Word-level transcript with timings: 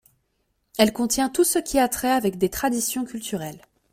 Elle 0.79 0.93
contient 0.93 1.29
tout 1.29 1.43
ce 1.43 1.59
qui 1.59 1.77
a 1.77 1.87
trait 1.87 2.09
avec 2.09 2.39
des 2.39 2.49
traditions 2.49 3.05
culturelles. 3.05 3.61